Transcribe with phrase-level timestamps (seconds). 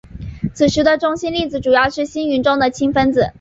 [0.55, 3.29] 此时的中性粒子主要是星云中的氢分子。